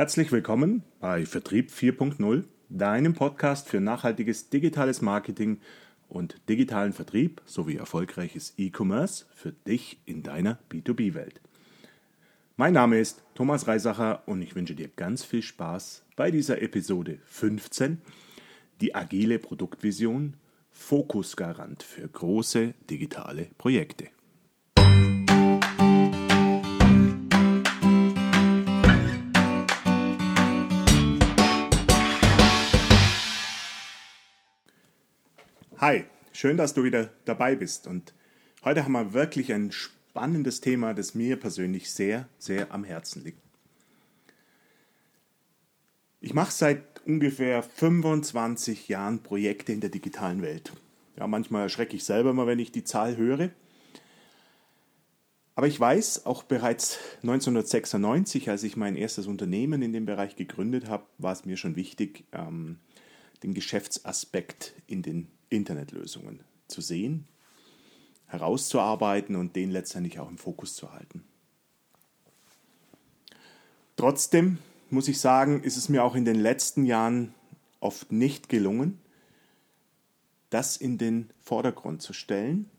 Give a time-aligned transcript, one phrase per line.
[0.00, 5.60] Herzlich willkommen bei Vertrieb 4.0, deinem Podcast für nachhaltiges digitales Marketing
[6.08, 11.42] und digitalen Vertrieb sowie erfolgreiches E-Commerce für dich in deiner B2B-Welt.
[12.56, 17.18] Mein Name ist Thomas Reisacher und ich wünsche dir ganz viel Spaß bei dieser Episode
[17.26, 18.00] 15,
[18.80, 20.38] die agile Produktvision,
[20.70, 24.08] Fokusgarant für große digitale Projekte.
[35.80, 37.86] Hi, schön, dass du wieder dabei bist.
[37.86, 38.12] Und
[38.64, 43.40] heute haben wir wirklich ein spannendes Thema, das mir persönlich sehr, sehr am Herzen liegt.
[46.20, 50.70] Ich mache seit ungefähr 25 Jahren Projekte in der digitalen Welt.
[51.16, 53.48] Ja, manchmal erschrecke ich selber mal, wenn ich die Zahl höre.
[55.54, 60.88] Aber ich weiß, auch bereits 1996, als ich mein erstes Unternehmen in dem Bereich gegründet
[60.88, 62.80] habe, war es mir schon wichtig, ähm,
[63.42, 67.26] den Geschäftsaspekt in den Internetlösungen zu sehen,
[68.26, 71.24] herauszuarbeiten und den letztendlich auch im Fokus zu halten.
[73.96, 77.34] Trotzdem muss ich sagen, ist es mir auch in den letzten Jahren
[77.80, 78.98] oft nicht gelungen,
[80.48, 82.70] das in den Vordergrund zu stellen.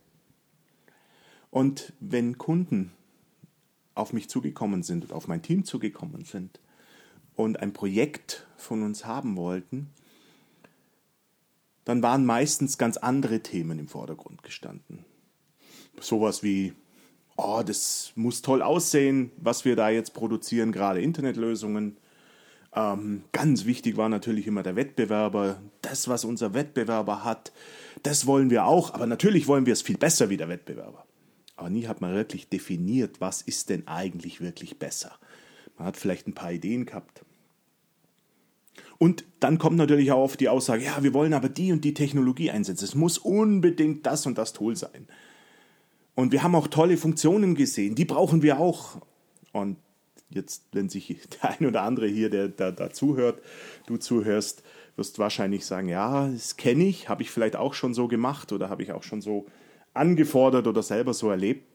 [1.50, 2.92] Und wenn Kunden
[3.94, 6.60] auf mich zugekommen sind und auf mein Team zugekommen sind
[7.36, 9.90] und ein Projekt von uns haben wollten,
[11.86, 15.06] dann waren meistens ganz andere Themen im Vordergrund gestanden.
[16.00, 16.74] Sowas wie,
[17.38, 21.98] oh, das muss toll aussehen, was wir da jetzt produzieren, gerade Internetlösungen.
[22.74, 25.62] Ähm, ganz wichtig war natürlich immer der Wettbewerber.
[25.82, 27.52] Das, was unser Wettbewerber hat,
[28.04, 31.06] das wollen wir auch, aber natürlich wollen wir es viel besser wie der Wettbewerber.
[31.58, 35.12] Aber nie hat man wirklich definiert, was ist denn eigentlich wirklich besser.
[35.78, 37.24] Man hat vielleicht ein paar Ideen gehabt.
[39.02, 41.96] Und dann kommt natürlich auch oft die Aussage, ja, wir wollen aber die und die
[41.96, 42.86] Technologie einsetzen.
[42.86, 45.08] Es muss unbedingt das und das Tool sein.
[46.14, 49.02] Und wir haben auch tolle Funktionen gesehen, die brauchen wir auch.
[49.54, 49.78] Und
[50.30, 53.42] jetzt, wenn sich der ein oder andere hier, der da, da zuhört,
[53.88, 54.62] du zuhörst,
[54.96, 58.70] wirst wahrscheinlich sagen, ja, das kenne ich, habe ich vielleicht auch schon so gemacht oder
[58.70, 59.48] habe ich auch schon so
[59.96, 61.66] angefordert oder selber so erlebt.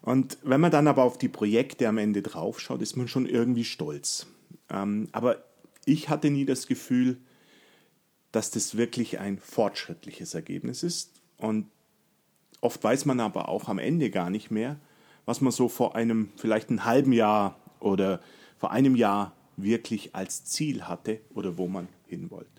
[0.00, 3.64] Und wenn man dann aber auf die Projekte am Ende draufschaut, ist man schon irgendwie
[3.64, 4.28] stolz.
[4.70, 5.44] Ähm, aber
[5.84, 7.18] ich hatte nie das Gefühl,
[8.32, 11.12] dass das wirklich ein fortschrittliches Ergebnis ist.
[11.36, 11.70] Und
[12.60, 14.78] oft weiß man aber auch am Ende gar nicht mehr,
[15.24, 18.20] was man so vor einem vielleicht ein halben Jahr oder
[18.58, 22.50] vor einem Jahr wirklich als Ziel hatte oder wo man hin wollte.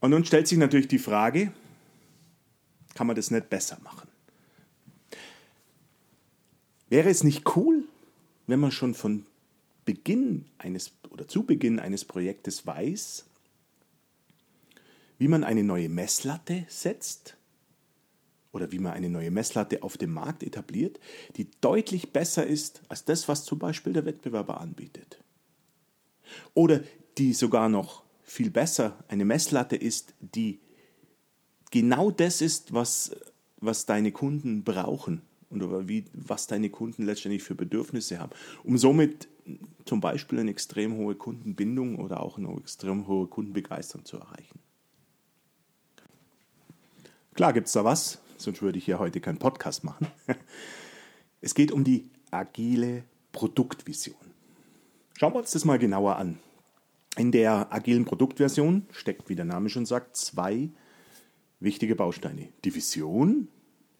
[0.00, 1.52] Und nun stellt sich natürlich die Frage,
[2.94, 4.08] kann man das nicht besser machen?
[6.88, 7.84] Wäre es nicht cool,
[8.48, 9.24] wenn man schon von
[9.84, 13.26] Beginn eines oder zu Beginn eines Projektes weiß,
[15.18, 17.36] wie man eine neue Messlatte setzt
[18.52, 20.98] oder wie man eine neue Messlatte auf dem Markt etabliert,
[21.36, 25.22] die deutlich besser ist als das, was zum Beispiel der Wettbewerber anbietet.
[26.54, 26.82] Oder
[27.18, 30.60] die sogar noch viel besser eine Messlatte ist, die
[31.70, 33.14] genau das ist, was,
[33.58, 38.32] was deine Kunden brauchen und wie, was deine Kunden letztendlich für Bedürfnisse haben,
[38.64, 39.28] um somit
[39.84, 44.58] zum Beispiel eine extrem hohe Kundenbindung oder auch eine extrem hohe Kundenbegeisterung zu erreichen.
[47.34, 50.08] Klar gibt es da was, sonst würde ich ja heute keinen Podcast machen.
[51.40, 54.16] Es geht um die agile Produktvision.
[55.16, 56.40] Schauen wir uns das mal genauer an.
[57.16, 60.68] In der agilen Produktversion steckt, wie der Name schon sagt, zwei
[61.60, 62.48] wichtige Bausteine.
[62.64, 63.46] Die Vision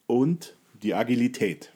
[0.09, 1.73] und die Agilität.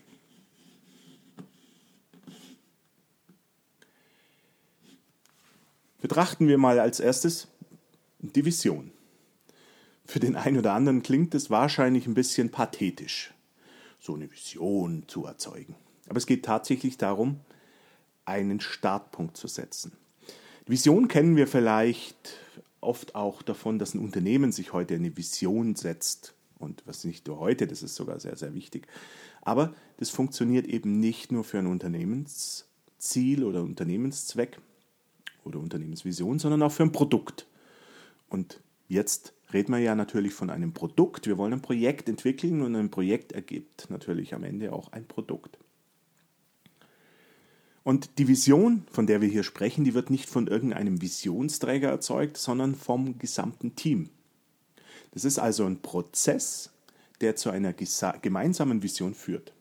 [6.00, 7.48] Betrachten wir mal als erstes
[8.18, 8.90] die Vision.
[10.04, 13.32] Für den einen oder anderen klingt es wahrscheinlich ein bisschen pathetisch,
[14.00, 15.76] so eine Vision zu erzeugen.
[16.08, 17.40] Aber es geht tatsächlich darum,
[18.25, 19.93] einen Startpunkt zu setzen.
[20.66, 22.37] Die Vision kennen wir vielleicht
[22.81, 27.38] oft auch davon, dass ein Unternehmen sich heute eine Vision setzt und was nicht nur
[27.38, 28.87] heute, das ist sogar sehr, sehr wichtig.
[29.43, 34.59] Aber das funktioniert eben nicht nur für ein Unternehmensziel oder Unternehmenszweck
[35.44, 37.47] oder Unternehmensvision, sondern auch für ein Produkt.
[38.29, 41.26] Und jetzt reden wir ja natürlich von einem Produkt.
[41.26, 45.58] Wir wollen ein Projekt entwickeln und ein Projekt ergibt natürlich am Ende auch ein Produkt.
[47.85, 52.37] Und die Vision, von der wir hier sprechen, die wird nicht von irgendeinem Visionsträger erzeugt,
[52.37, 54.08] sondern vom gesamten Team.
[55.12, 56.70] Das ist also ein Prozess,
[57.20, 59.53] der zu einer gemeinsamen Vision führt.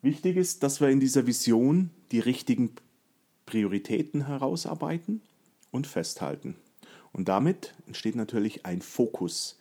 [0.00, 2.74] Wichtig ist, dass wir in dieser Vision die richtigen
[3.44, 5.20] Prioritäten herausarbeiten
[5.70, 6.56] und festhalten.
[7.12, 9.58] Und damit entsteht natürlich ein Fokus,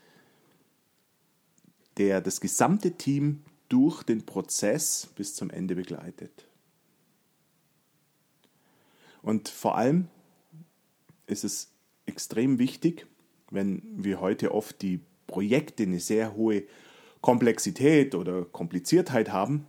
[1.97, 6.45] der das gesamte Team durch den Prozess bis zum Ende begleitet.
[9.21, 10.07] Und vor allem
[11.25, 11.69] ist es
[12.05, 13.07] extrem wichtig,
[13.55, 16.63] wenn wir heute oft die Projekte eine sehr hohe
[17.21, 19.65] Komplexität oder Kompliziertheit haben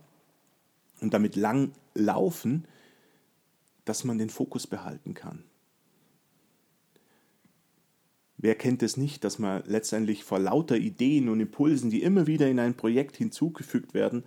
[1.01, 2.65] und damit lang laufen,
[3.85, 5.43] dass man den Fokus behalten kann.
[8.37, 12.47] Wer kennt es nicht, dass man letztendlich vor lauter Ideen und Impulsen, die immer wieder
[12.47, 14.23] in ein Projekt hinzugefügt werden,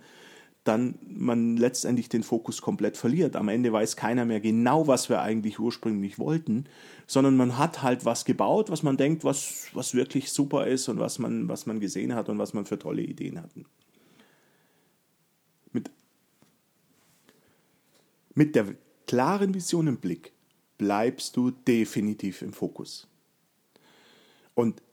[0.63, 3.35] dann man letztendlich den Fokus komplett verliert.
[3.35, 6.65] Am Ende weiß keiner mehr genau, was wir eigentlich ursprünglich wollten,
[7.07, 10.99] sondern man hat halt was gebaut, was man denkt, was, was wirklich super ist und
[10.99, 13.65] was man, was man gesehen hat und was man für tolle Ideen hatten.
[15.71, 15.89] Mit,
[18.35, 18.75] mit der
[19.07, 20.31] klaren Vision im Blick
[20.77, 23.07] bleibst du definitiv im Fokus.
[24.53, 24.83] Und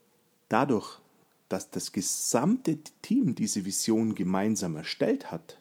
[0.47, 0.99] dadurch,
[1.47, 5.58] dass das gesamte Team diese Vision gemeinsam erstellt hat,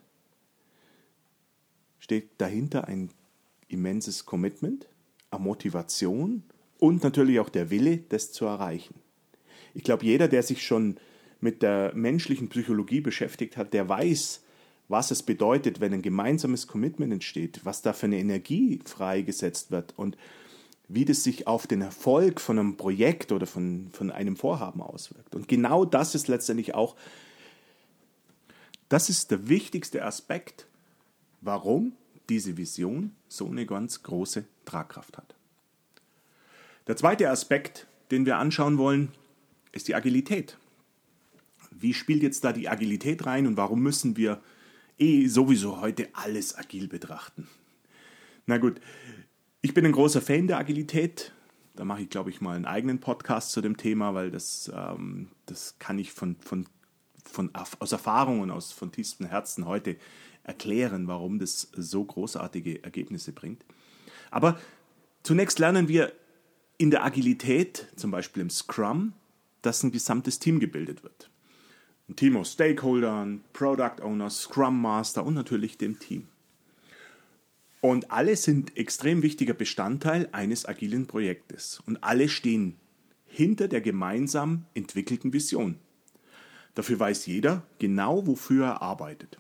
[1.99, 3.11] steht dahinter ein
[3.69, 4.89] immenses Commitment,
[5.31, 6.43] eine Motivation
[6.79, 8.95] und natürlich auch der Wille, das zu erreichen.
[9.75, 10.97] Ich glaube, jeder, der sich schon
[11.41, 14.43] mit der menschlichen Psychologie beschäftigt hat, der weiß,
[14.89, 19.93] was es bedeutet, wenn ein gemeinsames Commitment entsteht, was da für eine Energie freigesetzt wird
[19.97, 20.17] und
[20.89, 25.35] wie das sich auf den Erfolg von einem Projekt oder von, von einem Vorhaben auswirkt.
[25.35, 26.97] Und genau das ist letztendlich auch,
[28.89, 30.67] das ist der wichtigste Aspekt,
[31.40, 31.93] warum
[32.29, 35.35] diese Vision so eine ganz große Tragkraft hat.
[36.87, 39.12] Der zweite Aspekt, den wir anschauen wollen,
[39.73, 40.58] ist die Agilität.
[41.70, 44.40] Wie spielt jetzt da die Agilität rein und warum müssen wir
[44.99, 47.46] eh sowieso heute alles agil betrachten?
[48.46, 48.81] Na gut,
[49.61, 51.32] ich bin ein großer Fan der Agilität.
[51.76, 55.29] Da mache ich, glaube ich, mal einen eigenen Podcast zu dem Thema, weil das, ähm,
[55.46, 56.67] das kann ich von, von,
[57.25, 59.96] von, aus Erfahrung und aus von tiefstem Herzen heute
[60.49, 63.65] erklären, warum das so großartige Ergebnisse bringt.
[64.31, 64.59] Aber
[65.23, 66.12] zunächst lernen wir
[66.79, 69.12] in der Agilität, zum Beispiel im Scrum,
[69.62, 71.31] dass ein gesamtes Team gebildet wird.
[72.09, 76.29] Ein Team aus Stakeholdern, Product Owners, Scrum Master und natürlich dem Team.
[77.81, 81.81] Und alle sind extrem wichtiger Bestandteil eines agilen Projektes.
[81.87, 82.77] Und alle stehen
[83.27, 85.77] hinter der gemeinsam entwickelten Vision.
[86.75, 89.39] Dafür weiß jeder genau, wofür er arbeitet.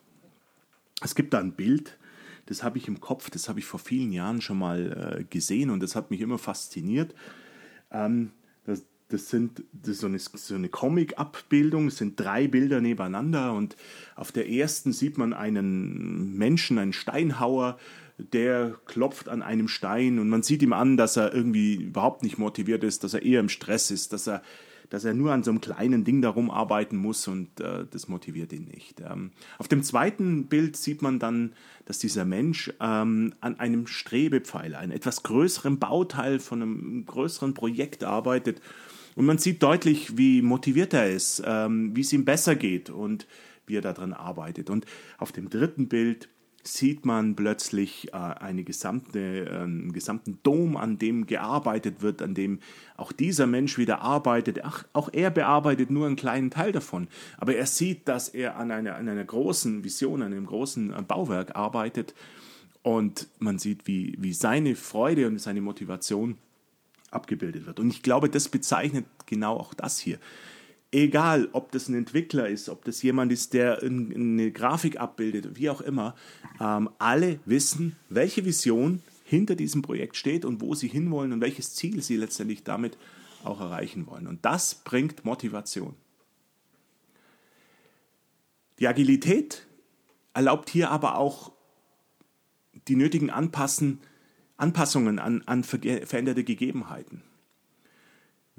[1.02, 1.98] Es gibt da ein Bild,
[2.46, 5.70] das habe ich im Kopf, das habe ich vor vielen Jahren schon mal äh, gesehen
[5.70, 7.14] und das hat mich immer fasziniert.
[7.90, 8.32] Ähm,
[8.64, 13.52] das, das, sind, das ist so eine, so eine Comic-Abbildung, es sind drei Bilder nebeneinander
[13.52, 13.76] und
[14.16, 17.78] auf der ersten sieht man einen Menschen, einen Steinhauer,
[18.18, 22.38] der klopft an einem Stein und man sieht ihm an, dass er irgendwie überhaupt nicht
[22.38, 24.42] motiviert ist, dass er eher im Stress ist, dass er,
[24.90, 28.52] dass er nur an so einem kleinen Ding darum arbeiten muss und äh, das motiviert
[28.52, 29.00] ihn nicht.
[29.00, 31.52] Ähm, auf dem zweiten Bild sieht man dann,
[31.84, 38.04] dass dieser Mensch ähm, an einem Strebepfeiler, einem etwas größeren Bauteil von einem größeren Projekt
[38.04, 38.60] arbeitet
[39.18, 43.26] und man sieht deutlich, wie motiviert er ist, ähm, wie es ihm besser geht und
[43.66, 44.70] wie er daran arbeitet.
[44.70, 44.86] Und
[45.18, 46.28] auf dem dritten Bild
[46.62, 52.34] sieht man plötzlich äh, eine gesamte, äh, einen gesamten Dom, an dem gearbeitet wird, an
[52.34, 52.60] dem
[52.96, 54.64] auch dieser Mensch wieder arbeitet.
[54.64, 57.08] Ach, auch er bearbeitet nur einen kleinen Teil davon.
[57.38, 61.02] Aber er sieht, dass er an einer, an einer großen Vision, an einem großen äh,
[61.02, 62.14] Bauwerk arbeitet.
[62.82, 66.38] Und man sieht, wie, wie seine Freude und seine Motivation
[67.10, 67.80] abgebildet wird.
[67.80, 70.18] Und ich glaube, das bezeichnet genau auch das hier
[70.92, 75.70] egal ob das ein Entwickler ist, ob das jemand ist, der eine Grafik abbildet, wie
[75.70, 76.14] auch immer,
[76.60, 81.74] ähm, alle wissen, welche Vision hinter diesem Projekt steht und wo sie hinwollen und welches
[81.74, 82.96] Ziel sie letztendlich damit
[83.44, 84.26] auch erreichen wollen.
[84.26, 85.94] Und das bringt Motivation.
[88.78, 89.66] Die Agilität
[90.32, 91.52] erlaubt hier aber auch
[92.86, 94.00] die nötigen Anpassen,
[94.56, 97.22] Anpassungen an, an veränderte Gegebenheiten.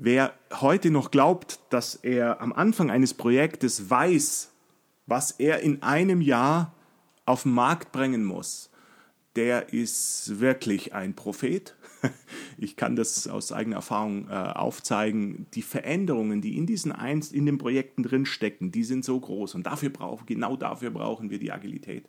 [0.02, 4.50] Wer heute noch glaubt, dass er am Anfang eines Projektes weiß,
[5.08, 6.74] was er in einem Jahr
[7.26, 8.70] auf den Markt bringen muss,
[9.36, 11.76] der ist wirklich ein Prophet.
[12.58, 15.48] Ich kann das aus eigener Erfahrung äh, aufzeigen.
[15.54, 19.56] Die Veränderungen, die in diesen Einst in den Projekten drin stecken, die sind so groß
[19.56, 22.06] und dafür brauchen genau dafür brauchen wir die Agilität.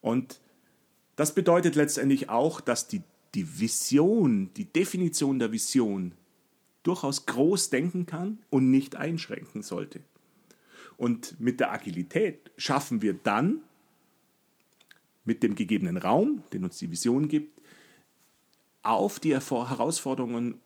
[0.00, 0.40] Und
[1.14, 3.02] das bedeutet letztendlich auch, dass die,
[3.36, 6.12] die Vision, die Definition der Vision
[6.86, 10.00] durchaus groß denken kann und nicht einschränken sollte.
[10.96, 13.60] Und mit der Agilität schaffen wir dann
[15.24, 17.60] mit dem gegebenen Raum, den uns die Vision gibt,
[18.82, 20.60] auf die Herausforderungen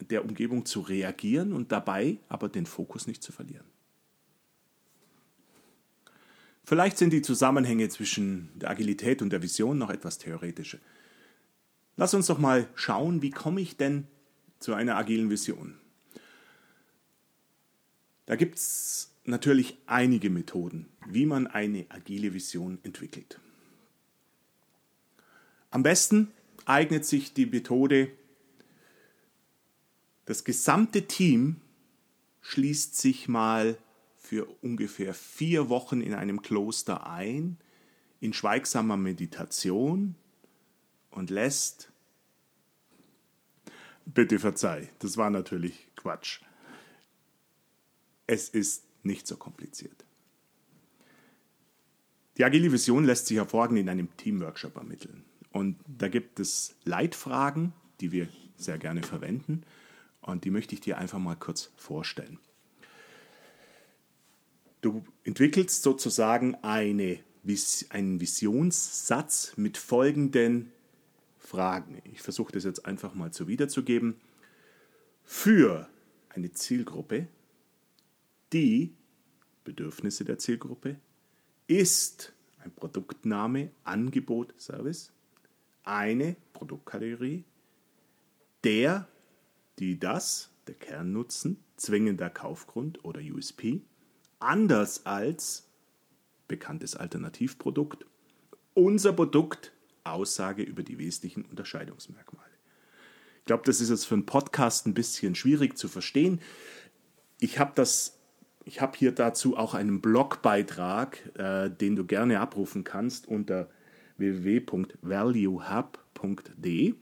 [0.00, 3.66] der Umgebung zu reagieren und dabei aber den Fokus nicht zu verlieren.
[6.64, 10.80] Vielleicht sind die Zusammenhänge zwischen der Agilität und der Vision noch etwas theoretische.
[11.96, 14.06] Lass uns doch mal schauen, wie komme ich denn
[14.60, 15.78] zu einer agilen Vision?
[18.26, 23.40] Da gibt es natürlich einige Methoden, wie man eine agile Vision entwickelt.
[25.70, 26.30] Am besten
[26.64, 28.12] eignet sich die Methode,
[30.26, 31.56] das gesamte Team
[32.40, 33.76] schließt sich mal
[34.16, 37.58] für ungefähr vier Wochen in einem Kloster ein,
[38.20, 40.14] in schweigsamer Meditation
[41.10, 41.89] und lässt.
[44.06, 46.40] Bitte verzeih, das war natürlich Quatsch.
[48.26, 50.04] Es ist nicht so kompliziert.
[52.36, 55.24] Die agile Vision lässt sich hervorragend in einem Teamworkshop ermitteln.
[55.52, 59.62] Und da gibt es Leitfragen, die wir sehr gerne verwenden.
[60.22, 62.38] Und die möchte ich dir einfach mal kurz vorstellen.
[64.80, 67.18] Du entwickelst sozusagen eine,
[67.90, 70.72] einen Visionssatz mit folgenden
[71.50, 72.00] Fragen.
[72.04, 74.20] Ich versuche das jetzt einfach mal so wiederzugeben.
[75.24, 75.88] Für
[76.28, 77.26] eine Zielgruppe,
[78.52, 78.94] die
[79.64, 81.00] Bedürfnisse der Zielgruppe
[81.66, 85.12] ist ein Produktname, Angebot, Service,
[85.82, 87.44] eine Produktkategorie,
[88.62, 89.08] der,
[89.80, 93.82] die das, der Kernnutzen, zwingender Kaufgrund oder USP,
[94.38, 95.68] anders als
[96.46, 98.06] bekanntes Alternativprodukt,
[98.74, 99.72] unser Produkt,
[100.04, 102.46] Aussage über die wesentlichen Unterscheidungsmerkmale.
[103.40, 106.40] Ich glaube, das ist jetzt für einen Podcast ein bisschen schwierig zu verstehen.
[107.40, 108.20] Ich habe das
[108.64, 113.68] ich habe hier dazu auch einen Blogbeitrag, äh, den du gerne abrufen kannst unter
[114.18, 116.94] www.valuehub.de.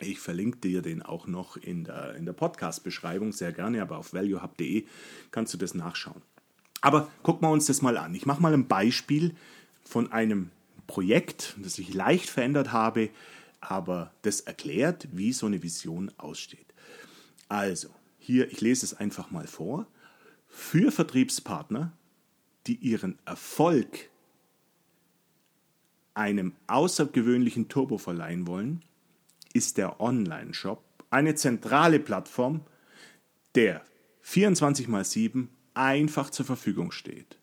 [0.00, 4.12] Ich verlinke dir den auch noch in der, in der Podcast-Beschreibung sehr gerne, aber auf
[4.12, 4.86] valuehub.de
[5.30, 6.22] kannst du das nachschauen.
[6.80, 8.14] Aber gucken wir uns das mal an.
[8.14, 9.34] Ich mache mal ein Beispiel
[9.84, 10.50] von einem
[10.86, 13.10] Projekt, das ich leicht verändert habe,
[13.60, 16.74] aber das erklärt, wie so eine Vision aussteht.
[17.48, 17.88] Also,
[18.18, 19.86] hier, ich lese es einfach mal vor.
[20.48, 21.92] Für Vertriebspartner,
[22.66, 24.10] die ihren Erfolg
[26.14, 28.82] einem außergewöhnlichen Turbo verleihen wollen,
[29.52, 32.62] ist der Online-Shop eine zentrale Plattform,
[33.54, 33.82] der
[34.22, 37.38] 24 x 7 einfach zur Verfügung steht.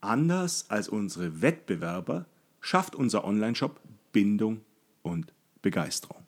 [0.00, 2.26] Anders als unsere Wettbewerber
[2.60, 3.80] schafft unser Online-Shop
[4.12, 4.62] Bindung
[5.02, 5.32] und
[5.62, 6.24] Begeisterung.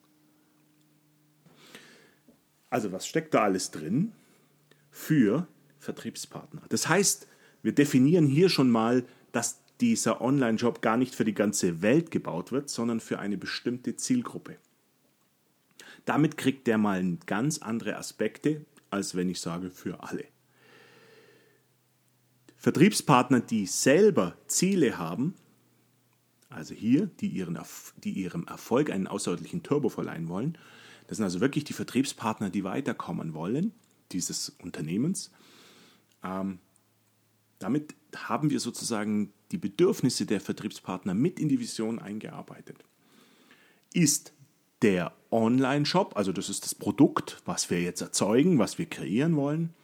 [2.71, 4.13] Also was steckt da alles drin?
[4.91, 5.47] Für
[5.79, 6.63] Vertriebspartner.
[6.69, 7.29] Das heißt,
[7.63, 12.53] wir definieren hier schon mal, dass dieser Online-Job gar nicht für die ganze Welt gebaut
[12.53, 14.57] wird, sondern für eine bestimmte Zielgruppe.
[16.05, 20.25] Damit kriegt der mal ganz andere Aspekte, als wenn ich sage für alle.
[22.57, 25.35] Vertriebspartner, die selber Ziele haben,
[26.51, 27.59] also hier, die, ihren,
[28.03, 30.57] die ihrem Erfolg einen außerordentlichen Turbo verleihen wollen,
[31.07, 33.73] das sind also wirklich die Vertriebspartner, die weiterkommen wollen,
[34.13, 35.31] dieses Unternehmens.
[36.23, 36.59] Ähm,
[37.59, 42.85] damit haben wir sozusagen die Bedürfnisse der Vertriebspartner mit in die Vision eingearbeitet.
[43.93, 44.33] Ist
[44.83, 49.75] der Online-Shop, also das ist das Produkt, was wir jetzt erzeugen, was wir kreieren wollen,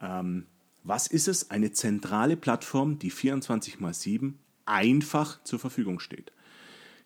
[0.00, 0.46] ähm,
[0.84, 1.50] was ist es?
[1.50, 6.32] Eine zentrale Plattform, die 24 x 7 einfach zur Verfügung steht.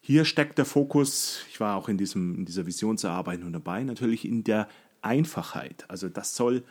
[0.00, 4.44] Hier steckt der Fokus, ich war auch in, diesem, in dieser Visionserarbeitung dabei, natürlich in
[4.44, 4.68] der
[5.02, 5.84] Einfachheit.
[5.88, 6.64] Also das soll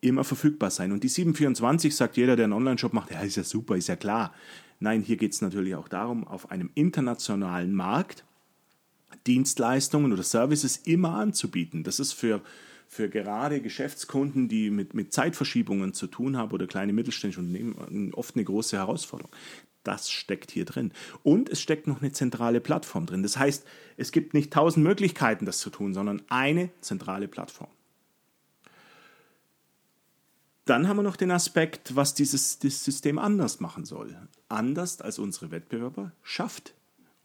[0.00, 0.92] immer verfügbar sein.
[0.92, 3.96] Und die 724 sagt jeder, der einen Online-Shop macht, ja, ist ja super, ist ja
[3.96, 4.34] klar.
[4.80, 8.24] Nein, hier geht es natürlich auch darum, auf einem internationalen Markt
[9.26, 11.84] Dienstleistungen oder Services immer anzubieten.
[11.84, 12.42] Das ist für,
[12.88, 18.34] für gerade Geschäftskunden, die mit, mit Zeitverschiebungen zu tun haben oder kleine mittelständische Unternehmen, oft
[18.34, 19.32] eine große Herausforderung.
[19.84, 20.92] Das steckt hier drin.
[21.22, 23.22] Und es steckt noch eine zentrale Plattform drin.
[23.22, 23.64] Das heißt,
[23.96, 27.70] es gibt nicht tausend Möglichkeiten, das zu tun, sondern eine zentrale Plattform.
[30.64, 34.16] Dann haben wir noch den Aspekt, was dieses, dieses System anders machen soll.
[34.48, 36.74] Anders als unsere Wettbewerber schafft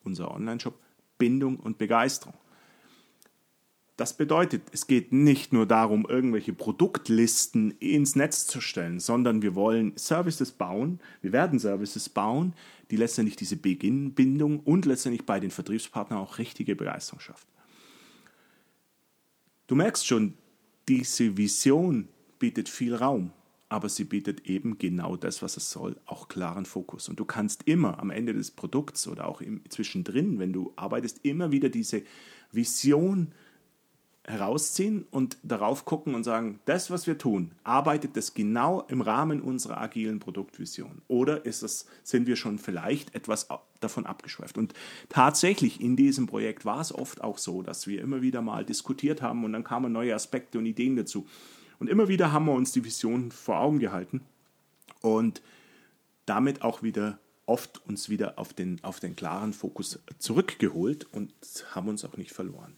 [0.03, 0.77] unser Online-Shop
[1.17, 2.33] Bindung und Begeisterung.
[3.99, 9.55] Das bedeutet, es geht nicht nur darum, irgendwelche Produktlisten ins Netz zu stellen, sondern wir
[9.55, 12.53] wollen Services bauen, wir werden Services bauen,
[12.91, 17.45] die letztendlich diese Beginnbindung und letztendlich bei den Vertriebspartnern auch richtige Begeisterung schafft.
[19.67, 20.35] Du merkst schon,
[20.87, 22.07] diese Vision
[22.39, 23.33] bietet viel Raum.
[23.71, 27.07] aber sie bietet eben genau das, was es soll, auch klaren Fokus.
[27.07, 31.19] Und du kannst immer am Ende des Produkts oder auch im, zwischendrin, wenn du arbeitest,
[31.23, 32.01] immer wieder diese
[32.51, 33.31] Vision
[34.29, 39.41] herausziehen und darauf gucken und sagen, das, was wir tun, arbeitet das genau im Rahmen
[39.41, 41.01] unserer agilen Produktvision?
[41.07, 43.47] Oder ist es, sind wir schon vielleicht etwas
[43.79, 44.57] davon abgeschweift?
[44.57, 44.73] Und
[45.09, 49.23] tatsächlich in diesem Projekt war es oft auch so, dass wir immer wieder mal diskutiert
[49.23, 51.25] haben und dann kamen neue Aspekte und Ideen dazu.
[51.79, 54.21] Und immer wieder haben wir uns die Vision vor Augen gehalten
[55.01, 55.41] und
[56.27, 57.17] damit auch wieder
[57.47, 61.33] oft uns wieder auf den, auf den klaren Fokus zurückgeholt und
[61.71, 62.75] haben uns auch nicht verloren.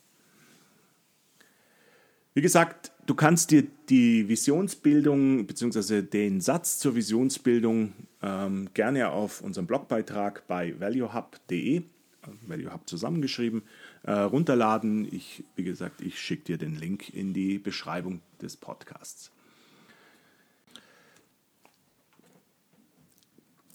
[2.34, 6.02] Wie gesagt, du kannst dir die Visionsbildung bzw.
[6.02, 11.82] den Satz zur Visionsbildung ähm, gerne auf unserem Blogbeitrag bei valuehub.de,
[12.48, 13.64] valuehub zusammengeschrieben,
[14.04, 15.14] äh, runterladen.
[15.14, 19.30] Ich, wie gesagt, ich schicke dir den Link in die Beschreibung des Podcasts.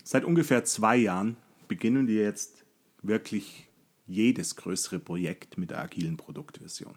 [0.03, 1.37] Seit ungefähr zwei Jahren
[1.69, 2.65] beginnen wir jetzt
[3.03, 3.69] wirklich
[4.07, 6.95] jedes größere Projekt mit der agilen Produktversion.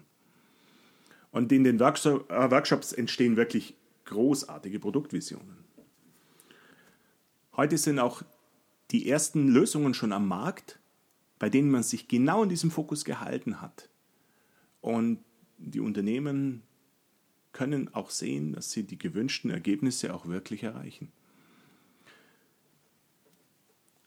[1.32, 3.74] Und in den äh, Workshops entstehen wirklich
[4.06, 5.64] großartige Produktvisionen.
[7.56, 8.22] Heute sind auch
[8.90, 10.78] die ersten Lösungen schon am Markt,
[11.38, 13.88] bei denen man sich genau in diesem Fokus gehalten hat.
[14.80, 15.22] Und
[15.58, 16.62] die Unternehmen
[17.52, 21.12] können auch sehen, dass sie die gewünschten Ergebnisse auch wirklich erreichen.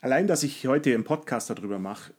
[0.02, 2.14] Allein, dass ich heute einen Podcast darüber mache,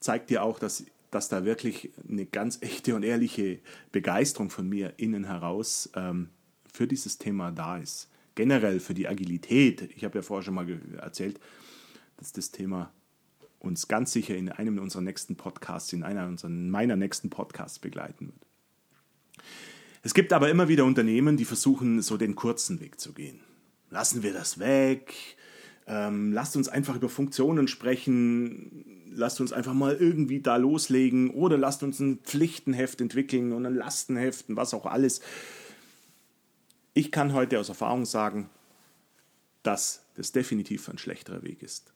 [0.00, 3.60] zeigt dir auch, dass dass da wirklich eine ganz echte und ehrliche
[3.92, 6.30] Begeisterung von mir innen heraus ähm,
[6.72, 8.08] für dieses Thema da ist.
[8.34, 9.90] Generell für die Agilität.
[9.94, 10.66] Ich habe ja vorher schon mal
[10.96, 11.38] erzählt,
[12.16, 12.92] dass das Thema
[13.58, 18.28] uns ganz sicher in einem unserer nächsten Podcasts, in einer unserer, meiner nächsten Podcasts begleiten
[18.28, 19.44] wird.
[20.02, 23.40] Es gibt aber immer wieder Unternehmen, die versuchen, so den kurzen Weg zu gehen.
[23.90, 25.14] Lassen wir das weg,
[25.86, 31.58] ähm, lasst uns einfach über Funktionen sprechen, lasst uns einfach mal irgendwie da loslegen oder
[31.58, 35.20] lasst uns ein Pflichtenheft entwickeln und ein Lastenheft und was auch alles.
[36.94, 38.50] Ich kann heute aus Erfahrung sagen,
[39.62, 41.92] dass das definitiv ein schlechterer Weg ist.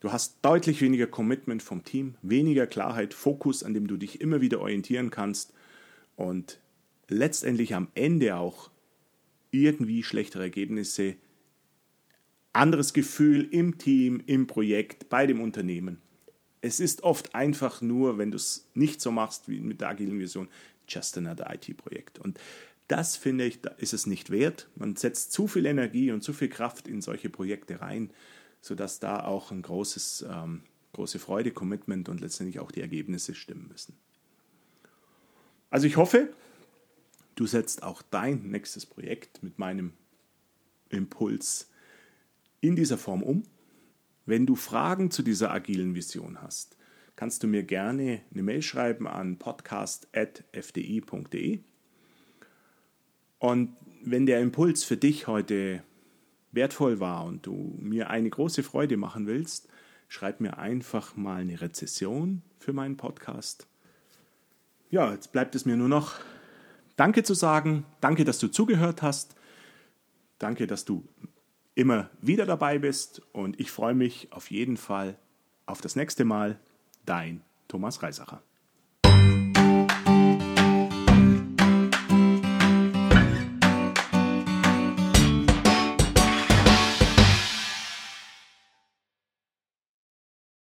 [0.00, 4.40] Du hast deutlich weniger Commitment vom Team, weniger Klarheit, Fokus, an dem du dich immer
[4.40, 5.52] wieder orientieren kannst
[6.16, 6.60] und
[7.08, 8.70] letztendlich am Ende auch
[9.50, 11.16] irgendwie schlechtere Ergebnisse
[12.56, 16.00] anderes Gefühl im Team, im Projekt, bei dem Unternehmen.
[16.60, 20.18] Es ist oft einfach nur, wenn du es nicht so machst wie mit der agilen
[20.18, 20.48] Vision,
[20.88, 22.18] just another IT-Projekt.
[22.18, 22.40] Und
[22.88, 24.68] das finde ich, ist es nicht wert.
[24.76, 28.10] Man setzt zu viel Energie und zu viel Kraft in solche Projekte rein,
[28.60, 33.68] sodass da auch ein großes, ähm, große Freude, Commitment und letztendlich auch die Ergebnisse stimmen
[33.68, 33.96] müssen.
[35.68, 36.32] Also ich hoffe,
[37.34, 39.92] du setzt auch dein nächstes Projekt mit meinem
[40.88, 41.68] Impuls
[42.60, 43.44] in dieser Form um.
[44.24, 46.76] Wenn du Fragen zu dieser agilen Vision hast,
[47.14, 51.60] kannst du mir gerne eine Mail schreiben an podcast.fdi.de.
[53.38, 55.82] Und wenn der Impuls für dich heute
[56.52, 59.68] wertvoll war und du mir eine große Freude machen willst,
[60.08, 63.66] schreib mir einfach mal eine Rezession für meinen Podcast.
[64.90, 66.14] Ja, jetzt bleibt es mir nur noch
[66.96, 67.84] Danke zu sagen.
[68.00, 69.36] Danke, dass du zugehört hast.
[70.38, 71.06] Danke, dass du
[71.76, 75.16] immer wieder dabei bist und ich freue mich auf jeden Fall
[75.66, 76.58] auf das nächste Mal.
[77.04, 78.42] Dein Thomas Reisacher.